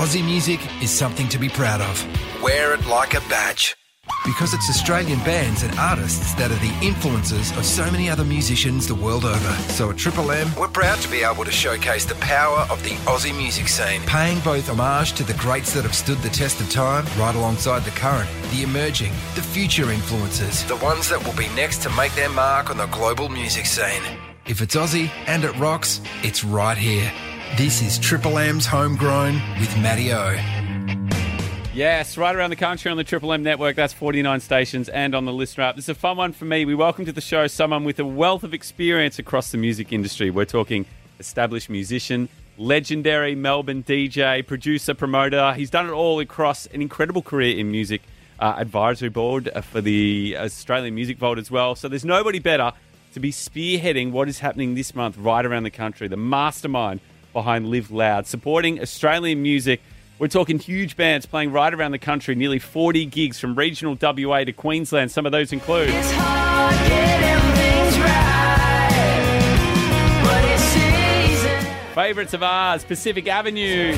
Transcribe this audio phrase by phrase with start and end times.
[0.00, 2.42] Aussie music is something to be proud of.
[2.42, 3.76] Wear it like a badge.
[4.24, 8.86] Because it's Australian bands and artists that are the influences of so many other musicians
[8.86, 9.52] the world over.
[9.68, 12.96] So at Triple M, we're proud to be able to showcase the power of the
[13.04, 16.70] Aussie music scene, paying both homage to the greats that have stood the test of
[16.70, 21.48] time, right alongside the current, the emerging, the future influences, the ones that will be
[21.48, 24.02] next to make their mark on the global music scene.
[24.46, 27.12] If it's Aussie and it rocks, it's right here.
[27.56, 30.30] This is Triple M's Homegrown with Matty O.
[31.74, 33.76] Yes, right around the country on the Triple M network.
[33.76, 35.76] That's 49 stations and on the listener app.
[35.76, 36.64] This is a fun one for me.
[36.64, 40.30] We welcome to the show someone with a wealth of experience across the music industry.
[40.30, 40.86] We're talking
[41.18, 45.52] established musician, legendary Melbourne DJ, producer, promoter.
[45.54, 48.02] He's done it all across an incredible career in music.
[48.38, 51.74] Uh, advisory board uh, for the Australian Music Vault as well.
[51.74, 52.72] So there's nobody better
[53.12, 56.08] to be spearheading what is happening this month right around the country.
[56.08, 57.00] The mastermind
[57.32, 59.80] behind Liv Loud, supporting Australian music.
[60.18, 64.44] We're talking huge bands playing right around the country, nearly 40 gigs from regional WA
[64.44, 65.10] to Queensland.
[65.10, 65.90] Some of those include.
[71.94, 73.94] Favourites of ours, Pacific Avenue.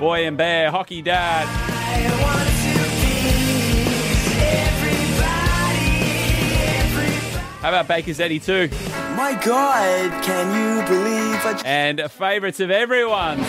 [0.00, 2.55] Boy and Bear, Hockey Dad.
[7.66, 8.68] How about Bakers Eddy too?
[9.16, 13.42] My God, can you believe I And favourites of everyone's.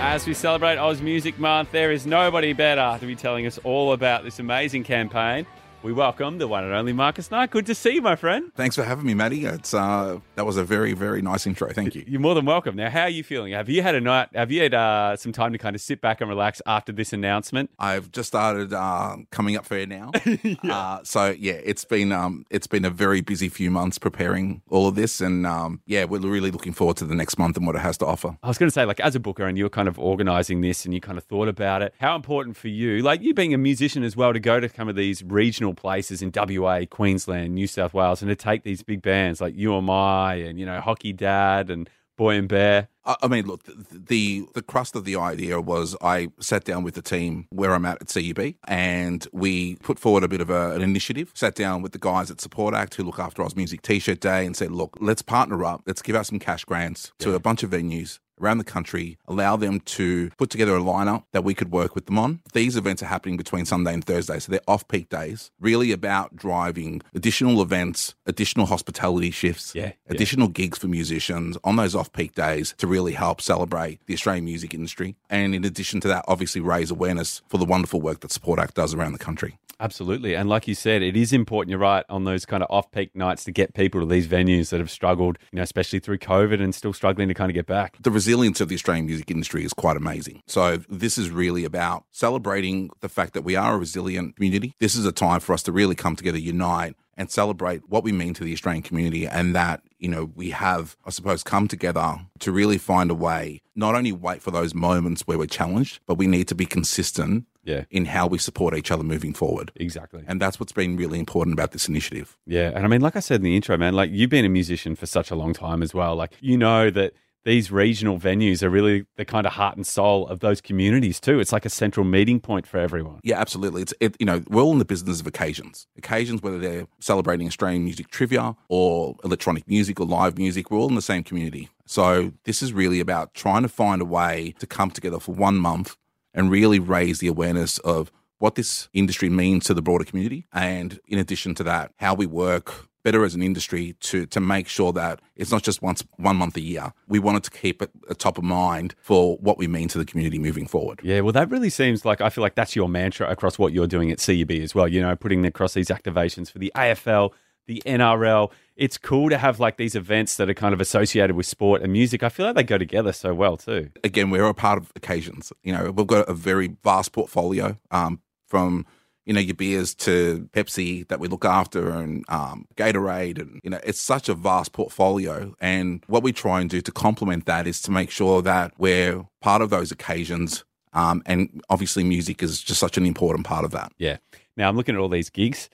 [0.00, 3.92] As we celebrate Aus Music Month, there is nobody better to be telling us all
[3.92, 5.46] about this amazing campaign.
[5.80, 7.52] We welcome the one and only Marcus Knight.
[7.52, 8.50] Good to see you, my friend.
[8.56, 9.44] Thanks for having me, Matty.
[9.44, 11.72] It's uh, that was a very, very nice intro.
[11.72, 12.02] Thank you.
[12.04, 12.74] You're more than welcome.
[12.74, 13.52] Now, how are you feeling?
[13.52, 14.28] Have you had a night?
[14.34, 17.12] Have you had uh, some time to kind of sit back and relax after this
[17.12, 17.70] announcement?
[17.78, 20.10] I've just started uh, coming up for air now.
[20.68, 24.88] uh, so yeah, it's been um, it's been a very busy few months preparing all
[24.88, 27.76] of this, and um, yeah, we're really looking forward to the next month and what
[27.76, 28.36] it has to offer.
[28.42, 30.84] I was going to say, like, as a booker, and you're kind of organising this,
[30.84, 31.94] and you kind of thought about it.
[32.00, 34.88] How important for you, like you being a musician as well, to go to some
[34.88, 39.02] of these regional places in WA, Queensland, New South Wales, and to take these big
[39.02, 42.88] bands like You and I, and you know, Hockey Dad, and Boy and Bear.
[43.06, 47.00] I mean, look, the, the crust of the idea was I sat down with the
[47.00, 50.82] team where I'm at at CUB, and we put forward a bit of a, an
[50.82, 51.30] initiative.
[51.34, 54.44] Sat down with the guys at Support Act who look after Aus Music T-shirt Day,
[54.44, 55.82] and said, "Look, let's partner up.
[55.86, 59.56] Let's give out some cash grants to a bunch of venues." Around the country, allow
[59.56, 62.40] them to put together a lineup that we could work with them on.
[62.52, 66.36] These events are happening between Sunday and Thursday, so they're off peak days, really about
[66.36, 69.92] driving additional events, additional hospitality shifts, Yeah, yeah.
[70.08, 74.44] additional gigs for musicians on those off peak days to really help celebrate the Australian
[74.44, 75.16] music industry.
[75.28, 78.74] And in addition to that, obviously raise awareness for the wonderful work that Support Act
[78.74, 79.58] does around the country.
[79.80, 80.34] Absolutely.
[80.34, 83.14] And like you said, it is important, you're right, on those kind of off peak
[83.14, 86.60] nights to get people to these venues that have struggled, you know, especially through COVID
[86.60, 87.96] and still struggling to kind of get back.
[88.00, 90.42] The resilience of the Australian music industry is quite amazing.
[90.46, 94.74] So, this is really about celebrating the fact that we are a resilient community.
[94.80, 98.12] This is a time for us to really come together, unite, and celebrate what we
[98.12, 102.20] mean to the Australian community and that, you know, we have, I suppose, come together
[102.38, 106.14] to really find a way, not only wait for those moments where we're challenged, but
[106.14, 107.84] we need to be consistent Yeah.
[107.90, 109.70] in how we support each other moving forward.
[109.76, 110.24] Exactly.
[110.26, 112.36] And that's what's been really important about this initiative.
[112.46, 114.48] Yeah, and I mean, like I said in the intro, man, like you've been a
[114.48, 116.16] musician for such a long time as well.
[116.16, 117.12] Like you know that
[117.44, 121.40] these regional venues are really the kind of heart and soul of those communities too.
[121.40, 123.20] It's like a central meeting point for everyone.
[123.22, 123.82] Yeah, absolutely.
[123.82, 125.86] It's it, you know we're all in the business of occasions.
[125.96, 130.88] Occasions, whether they're celebrating Australian music trivia or electronic music or live music, we're all
[130.88, 131.68] in the same community.
[131.86, 135.56] So this is really about trying to find a way to come together for one
[135.56, 135.96] month
[136.38, 141.00] and really raise the awareness of what this industry means to the broader community, and
[141.08, 144.92] in addition to that, how we work better as an industry to to make sure
[144.92, 146.92] that it's not just once one month a year.
[147.08, 150.38] We wanted to keep it top of mind for what we mean to the community
[150.38, 151.00] moving forward.
[151.02, 153.88] Yeah, well, that really seems like I feel like that's your mantra across what you're
[153.88, 154.86] doing at CUB as well.
[154.86, 157.32] You know, putting across these activations for the AFL,
[157.68, 158.50] the NRL.
[158.74, 161.92] It's cool to have like these events that are kind of associated with sport and
[161.92, 162.24] music.
[162.24, 163.90] I feel like they go together so well too.
[164.02, 165.52] again, we're a part of occasions.
[165.62, 168.86] You know, we've got a very vast portfolio um, from
[169.26, 173.70] you know your beers to Pepsi that we look after, and um, Gatorade, and you
[173.70, 175.54] know, it's such a vast portfolio.
[175.60, 179.26] And what we try and do to complement that is to make sure that we're
[179.40, 180.64] part of those occasions.
[180.94, 183.92] Um, and obviously, music is just such an important part of that.
[183.98, 184.16] Yeah.
[184.56, 185.68] Now I'm looking at all these gigs.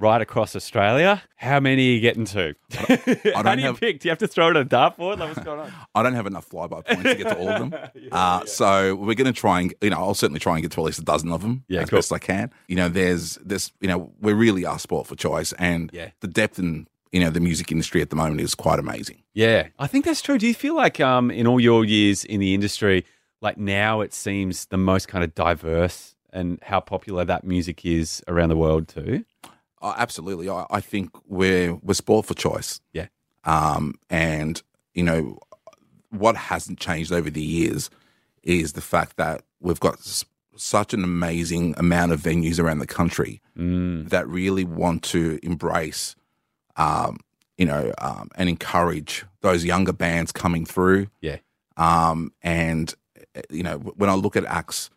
[0.00, 1.22] Right across Australia.
[1.36, 2.54] How many are you getting to?
[3.34, 4.00] How don't do you have- pick?
[4.00, 5.18] Do you have to throw it at a dartboard?
[5.18, 5.70] Like, what's going on?
[5.94, 7.74] I don't have enough flybuys points to get to all of them.
[8.12, 10.80] uh, So we're going to try and, you know, I'll certainly try and get to
[10.80, 11.98] at least a dozen of them Yeah, as cool.
[11.98, 12.50] best I can.
[12.66, 16.10] You know, there's this, you know, we really are sport for choice, and Yeah.
[16.20, 19.20] the depth and you know, the music industry at the moment is quite amazing.
[19.34, 20.38] Yeah, I think that's true.
[20.38, 23.04] Do you feel like um, in all your years in the industry,
[23.42, 28.22] like now it seems the most kind of diverse and how popular that music is
[28.28, 29.24] around the world too?
[29.82, 32.80] Uh, absolutely, I, I think we're we're sport for choice.
[32.92, 33.06] Yeah.
[33.44, 34.62] Um, and
[34.94, 35.38] you know
[36.10, 37.88] what hasn't changed over the years
[38.42, 40.24] is the fact that we've got s-
[40.56, 44.08] such an amazing amount of venues around the country Mm.
[44.10, 46.16] that really want to embrace,
[46.76, 47.18] um,
[47.56, 51.08] you know, um, and encourage those younger bands coming through.
[51.20, 51.36] Yeah.
[51.76, 52.92] Um, and
[53.36, 54.90] uh, you know, when I look at acts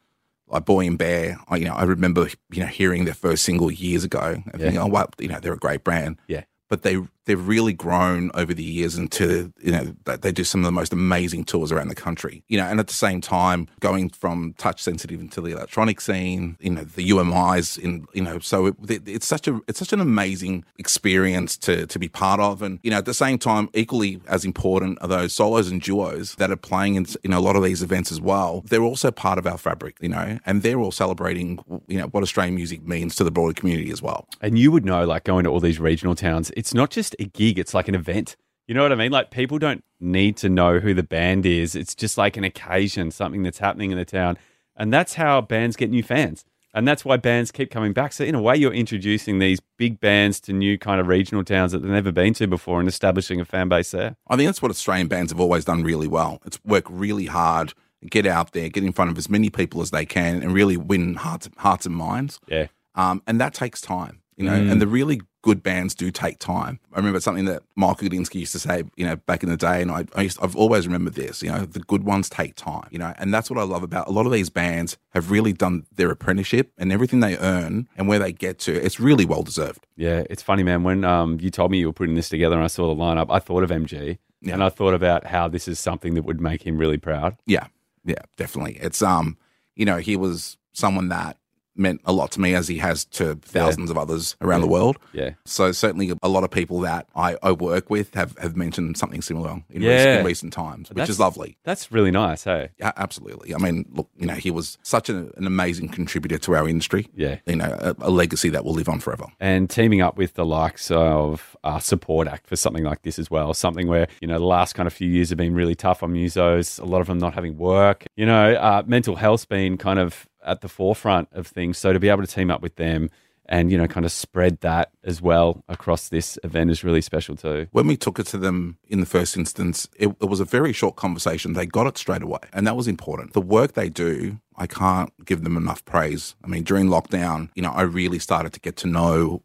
[0.47, 3.71] like Boy and Bear, I, you know, I remember you know hearing their first single
[3.71, 4.57] years ago and Yeah.
[4.57, 6.17] thinking, oh, wow, you know, they're a great brand.
[6.27, 6.43] Yeah.
[6.69, 10.65] But they they've really grown over the years into you know they do some of
[10.65, 12.43] the most amazing tours around the country.
[12.47, 16.57] You know, and at the same time going from touch sensitive into the electronic scene,
[16.59, 19.93] you know, the UMIs in you know, so it, it- it's such a it's such
[19.93, 23.69] an amazing experience to to be part of, and you know, at the same time,
[23.73, 27.45] equally as important are those solos and duos that are playing in you know a
[27.47, 28.61] lot of these events as well.
[28.65, 32.23] They're also part of our fabric, you know, and they're all celebrating you know what
[32.23, 34.27] Australian music means to the broader community as well.
[34.41, 37.25] And you would know, like going to all these regional towns, it's not just a
[37.25, 38.35] gig, it's like an event.
[38.67, 39.11] You know what I mean?
[39.11, 41.75] Like people don't need to know who the band is.
[41.75, 44.37] It's just like an occasion, something that's happening in the town.
[44.75, 46.45] And that's how bands get new fans.
[46.73, 48.13] And that's why bands keep coming back.
[48.13, 51.71] So in a way, you're introducing these big bands to new kind of regional towns
[51.71, 54.15] that they've never been to before and establishing a fan base there.
[54.27, 56.41] I think that's what Australian bands have always done really well.
[56.45, 57.73] It's work really hard,
[58.09, 60.77] get out there, get in front of as many people as they can, and really
[60.77, 62.39] win hearts, hearts and minds.
[62.47, 62.67] Yeah.
[62.95, 64.53] Um, and that takes time, you know.
[64.53, 66.79] And the really good bands do take time.
[66.93, 69.81] I remember something that Michael Gudinski used to say, you know, back in the day,
[69.81, 71.43] and I, I used, I've always remembered this.
[71.43, 74.07] You know, the good ones take time, you know, and that's what I love about
[74.07, 78.07] a lot of these bands have really done their apprenticeship and everything they earn and
[78.07, 78.73] where they get to.
[78.73, 79.85] It's really well deserved.
[79.97, 80.83] Yeah, it's funny, man.
[80.83, 83.27] When um, you told me you were putting this together and I saw the lineup,
[83.29, 84.53] I thought of MG Yeah.
[84.53, 87.35] and I thought about how this is something that would make him really proud.
[87.45, 87.67] Yeah,
[88.05, 88.77] yeah, definitely.
[88.81, 89.37] It's um,
[89.75, 91.37] you know, he was someone that
[91.75, 94.97] meant a lot to me as he has to thousands of others around the world.
[95.11, 95.31] Yeah.
[95.45, 99.61] So certainly a lot of people that I, work with have, have mentioned something similar
[99.69, 99.91] in, Yeah.
[99.95, 101.57] recent, in recent times, which That's- is lovely.
[101.63, 102.69] That's really nice, hey?
[102.79, 103.53] Yeah, absolutely.
[103.55, 107.07] I mean, look, you know, he was such a, an amazing contributor to our industry.
[107.15, 107.37] Yeah.
[107.45, 109.25] You know, a, a legacy that will live on forever.
[109.39, 113.31] and teaming up with the likes of uh, Support Act for something like this as
[113.31, 113.53] well.
[113.53, 116.13] Something where, you know, the last kind of few years have been really tough on
[116.13, 118.05] musos, a lot of them not having work.
[118.15, 121.77] You know, uh, mental health's been kind of at the forefront of things.
[121.77, 123.09] So to be able to team up with them
[123.47, 127.35] and, you know, kind of spread that as well across this event is really special
[127.35, 127.67] too.
[127.71, 130.71] When we took it to them in the first instance, it, it was a very
[130.71, 131.51] short conversation.
[131.51, 133.33] They got it straight away, and that was important.
[133.33, 136.35] The work they do, I can't give them enough praise.
[136.41, 139.41] I mean, during lockdown, you know, I really started to get to know,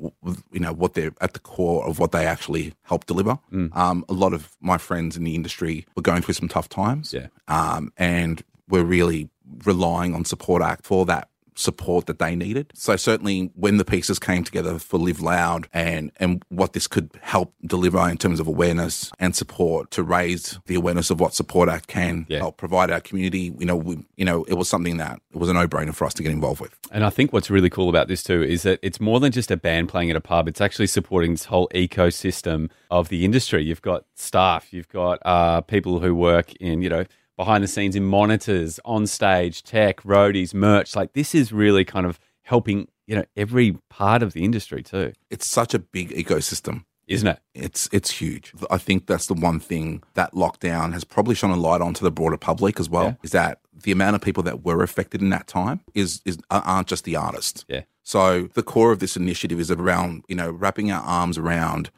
[0.53, 3.41] you know, what they're at the core of what they actually help deliver.
[3.73, 7.13] Um, a lot of my friends in the industry were going through some tough times,
[7.13, 7.27] Yeah.
[7.49, 9.29] um, and we're really
[9.65, 12.71] relying on Support Act for that support that they needed.
[12.73, 17.11] So certainly when the pieces came together for Liv Loud and and what this could
[17.21, 21.69] help deliver in terms of awareness and support to raise the awareness of what Support
[21.69, 22.39] Act can Yeah.
[22.39, 25.49] help provide our community, you know, we, you know, it was something that it was
[25.49, 26.79] a no-brainer for us to get involved with.
[26.93, 29.51] And I think what's really cool about this too is that it's more than just
[29.51, 30.47] a band playing at a pub.
[30.47, 33.65] It's actually supporting this whole ecosystem of the industry.
[33.65, 37.05] You've got staff, you've got uh, people who work in, you know,
[37.39, 40.95] behind the scenes in monitors, on stage, tech, roadies, merch.
[40.95, 45.13] Like this is really kind of helping, you know, every part of the industry too,
[45.31, 46.85] It's such a big ecosystem.
[47.07, 47.39] isn't it?
[47.55, 48.53] It's it's huge.
[48.71, 52.05] I think that's the one thing that lockdown has probably shone a light on to
[52.05, 53.05] the broader public as well.
[53.05, 53.15] Yeah.
[53.23, 56.89] Is that the amount of people that were affected in that time is is aren't
[56.89, 57.65] just the artists.
[57.69, 57.83] Yeah.
[58.03, 61.91] So the core of this initiative is around you know wrapping our arms around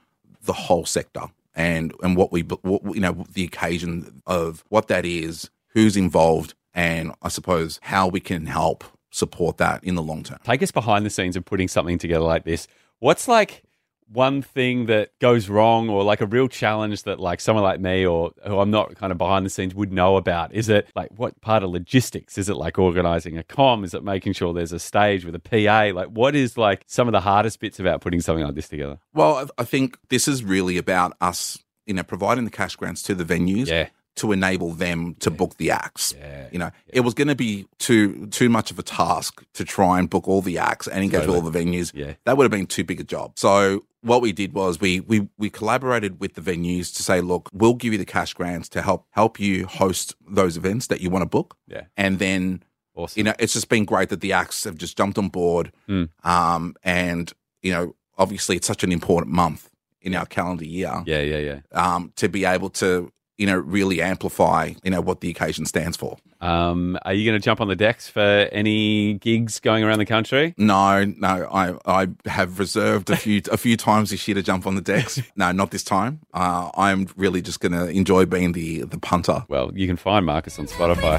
[0.45, 1.23] the whole sector
[1.54, 6.54] and and what we what, you know the occasion of what that is, who's involved,
[6.75, 10.38] and I suppose how we can help support that in the long term.
[10.45, 12.66] Take us behind the scenes of putting something together like this.
[13.00, 13.64] What's like
[14.12, 18.05] one thing that goes wrong or like a real challenge that like someone like me
[18.05, 20.52] or who I'm not kind of behind the scenes would know about?
[20.52, 22.37] Is it like what part of logistics?
[22.37, 23.85] Is it like organizing a com?
[23.85, 25.95] Is it making sure there's a stage with a PA?
[25.95, 28.99] Like what is like some of the hardest bits about putting something like this together?
[29.14, 33.02] Well, I I think this is really about us, you know, providing the cash grants
[33.02, 33.88] to the venues Yeah.
[34.21, 36.15] To enable them to book the acts.
[36.19, 36.49] Yeah.
[36.53, 39.99] You know, it was going to be too too much of a task to try
[39.99, 41.91] and book all the acts and engage with all the venues.
[41.95, 42.15] Yeah.
[42.25, 43.33] That would have been too big a job.
[43.37, 47.49] So what we did was we we we collaborated with the venues to say, look,
[47.53, 51.09] we'll give you the cash grants to help help you host those events that you
[51.09, 51.57] want to book.
[51.67, 51.85] Yeah.
[51.97, 52.62] And then
[52.95, 53.19] Awesome.
[53.19, 55.73] you know, it's just been great that the acts have just jumped on board.
[55.89, 56.11] Mm.
[56.25, 59.71] Um, and you know, obviously, it's such an important month
[60.03, 61.61] in our calendar year yeah, yeah, yeah.
[61.73, 65.97] um, to be able to you know really amplify you know what the occasion stands
[65.97, 66.19] for.
[66.43, 70.07] Um, are you going to jump on the decks for any gigs going around the
[70.07, 70.55] country?
[70.57, 74.67] No, no, I I have reserved a few a few times this year to jump
[74.67, 75.21] on the decks.
[75.37, 76.21] No, not this time.
[76.35, 79.45] Uh, I'm really just going to enjoy being the the punter.
[79.49, 81.19] Well, you can find Marcus on Spotify.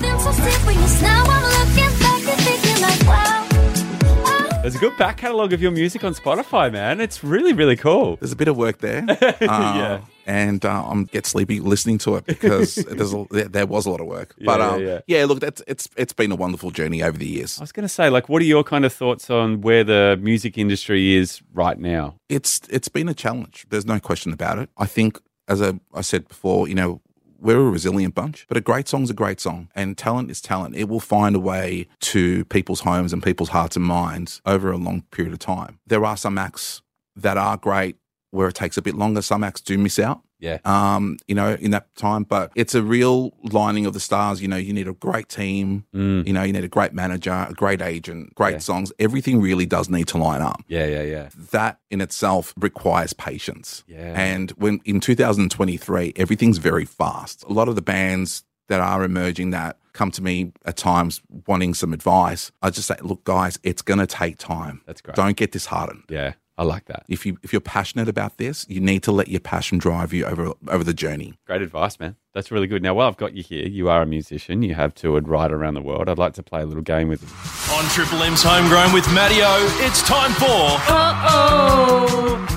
[4.62, 7.02] There's a good back catalogue of your music on Spotify, man.
[7.02, 8.18] It's really, really cool.
[8.18, 10.02] There's a bit of work there, uh, Yeah.
[10.28, 14.02] and uh, I'm get sleepy listening to it because there's a, there, was a lot
[14.02, 14.36] of work.
[14.46, 15.00] but yeah, um, yeah.
[15.08, 17.58] yeah, look, that's it's it's been a wonderful journey over the years.
[17.60, 20.20] I was going to say, like, what are your kind of thoughts on where the
[20.22, 22.16] music industry is right now?
[22.30, 23.66] it's it's been a challenge.
[23.70, 24.70] There's no question about it.
[24.78, 27.02] I think, as I, I said before, you know,
[27.42, 30.76] we're a resilient bunch, but a great song's a great song, and talent is talent.
[30.76, 34.78] It will find a way to people's homes and people's hearts and minds over a
[34.78, 35.80] long period of time.
[35.88, 36.82] There are some acts
[37.16, 37.98] that are great
[38.32, 39.22] where it takes a bit longer.
[39.22, 40.22] Some acts do miss out.
[40.40, 40.58] Yeah.
[40.66, 44.42] Um, you know, in that time, but it's a real lining of the stars.
[44.42, 45.86] You know, you need a great team.
[45.94, 46.26] Mm.
[46.26, 48.58] You know, you need a great manager, a great agent, great Yeah.
[48.60, 48.92] songs.
[48.98, 51.30] Everything really does need to line up Yeah, yeah, yeah.
[51.52, 53.84] that in itself requires patience.
[53.88, 54.14] Yeah.
[54.20, 57.44] And when in 2023, everything's very fast.
[57.48, 61.74] A lot of the bands that are emerging that come to me at times wanting
[61.74, 64.82] some advice, I just say, look, guys, it's going to take time.
[64.88, 65.16] That's great.
[65.16, 66.04] Don't get disheartened.
[66.10, 67.04] Yeah, I like that.
[67.08, 70.26] If you if you're passionate about this, you need to let your passion drive you
[70.26, 71.34] over over the journey.
[71.48, 72.16] Great advice, man.
[72.34, 72.84] That's really good.
[72.84, 74.62] Now, while I've got you here, you are a musician.
[74.62, 76.08] You have toured right around the world.
[76.08, 77.76] I'd like to play a little game with you.
[77.76, 82.48] On Triple M's Homegrown with Matty O, it's time for oh.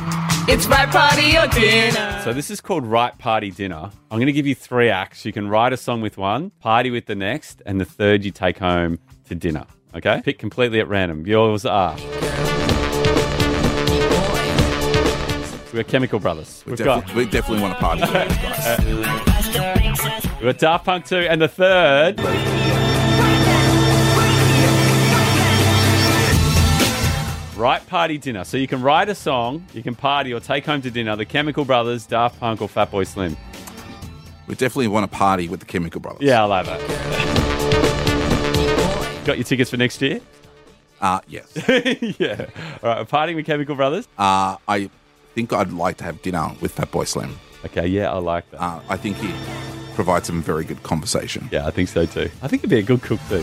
[0.47, 2.21] It's my party or dinner.
[2.23, 3.91] So this is called Write Party Dinner.
[4.11, 5.25] I'm going to give you three acts.
[5.25, 8.31] You can write a song with one, party with the next, and the third you
[8.31, 8.99] take home
[9.29, 9.65] to dinner.
[9.95, 10.21] Okay?
[10.23, 11.27] Pick completely at random.
[11.27, 11.97] Yours are.
[15.75, 16.63] We're Chemical Brothers.
[16.69, 18.01] We've got, Definitely, we definitely want to party.
[18.03, 20.25] with those guys.
[20.35, 22.21] we've got Daft Punk 2, and the third.
[27.57, 28.43] Write Party Dinner.
[28.45, 31.25] So you can write a song, you can party or take home to dinner the
[31.25, 33.37] Chemical Brothers, Daft Punk, or Fatboy Slim.
[34.49, 36.23] we definitely want to party with the Chemical Brothers.
[36.23, 36.81] Yeah, I like that.
[39.25, 40.21] Got your tickets for next year?
[41.01, 41.53] Uh, yes.
[42.19, 42.47] yeah.
[42.83, 44.09] All right, we're partying with Chemical Brothers.
[44.19, 44.91] uh, I
[45.35, 47.37] think I'd like to have dinner with Fatboy Slim.
[47.65, 48.61] Okay, yeah, I like that.
[48.63, 49.33] Uh, I think he
[49.95, 51.49] provides some very good conversation.
[51.53, 52.31] yeah, I think so too.
[52.43, 53.43] I think he'd be a good cook too.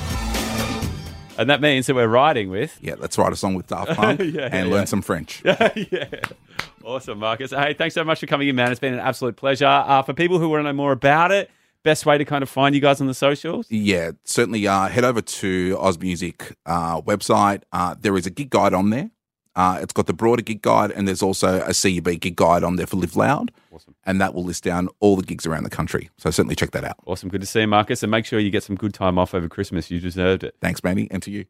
[1.38, 2.78] And that means that we're riding with.
[2.82, 4.74] Yeah, let's write a song with Daft Punk Yeah, and yeah.
[4.74, 5.42] learn some French.
[5.46, 6.08] yeah.
[6.84, 7.52] Awesome, Marcus.
[7.52, 8.70] Hey, thanks so much for coming in, man.
[8.72, 9.66] It's been an absolute pleasure.
[9.66, 11.50] Uh, for people who want to know more about it,
[11.84, 13.66] best way to kind of find you guys on the socials?
[13.72, 17.64] Yeah, certainly uh, head over to Aus Music uh, website.
[17.72, 19.10] Uh, there is a gig guide on there.
[19.56, 22.78] Uh, it's got the broader gig guide, and there's also a CUB gig guide on
[22.78, 23.52] there for Liv Loud.
[23.72, 23.96] Awesome.
[24.06, 26.10] And that will list down all the gigs around the country.
[26.18, 26.96] So certainly check that out.
[27.06, 27.30] Awesome.
[27.30, 28.04] Good to see you, Marcus.
[28.04, 29.92] And make sure you get some good time off over Christmas.
[29.92, 30.56] You deserved it.
[30.62, 31.46] Thanks, Manny, and to you.